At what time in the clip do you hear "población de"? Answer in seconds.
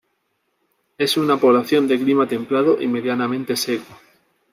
1.37-1.99